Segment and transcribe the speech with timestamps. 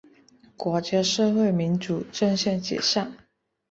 [0.57, 3.15] 国家社会民主阵线解散。